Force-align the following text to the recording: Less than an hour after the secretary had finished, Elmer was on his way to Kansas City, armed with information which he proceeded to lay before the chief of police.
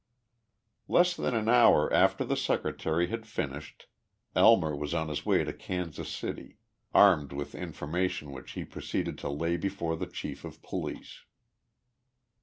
Less 0.87 1.15
than 1.15 1.35
an 1.35 1.47
hour 1.47 1.93
after 1.93 2.25
the 2.25 2.35
secretary 2.35 3.05
had 3.09 3.27
finished, 3.27 3.85
Elmer 4.35 4.75
was 4.75 4.95
on 4.95 5.09
his 5.09 5.27
way 5.27 5.43
to 5.43 5.53
Kansas 5.53 6.09
City, 6.09 6.57
armed 6.91 7.31
with 7.31 7.53
information 7.53 8.31
which 8.31 8.53
he 8.53 8.65
proceeded 8.65 9.19
to 9.19 9.29
lay 9.29 9.57
before 9.57 9.95
the 9.95 10.07
chief 10.07 10.43
of 10.43 10.59
police. 10.63 11.25